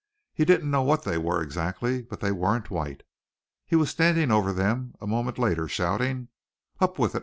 [0.33, 3.03] He didn't know what they were exactly, but they weren't white.
[3.67, 6.29] He was standing over them a moment later shouting,
[6.79, 7.19] "Up with it!